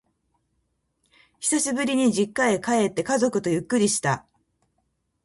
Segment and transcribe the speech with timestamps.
[1.41, 4.25] 久しぶりに実家へ帰って、家族とゆっくり話した。